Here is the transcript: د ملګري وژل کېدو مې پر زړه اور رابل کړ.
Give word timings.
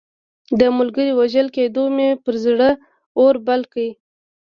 د 0.59 0.61
ملګري 0.77 1.11
وژل 1.19 1.47
کېدو 1.55 1.83
مې 1.95 2.09
پر 2.23 2.35
زړه 2.45 2.69
اور 3.19 3.33
رابل 3.37 3.61
کړ. 3.71 3.85